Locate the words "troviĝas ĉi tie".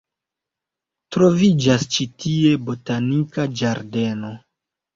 1.15-2.55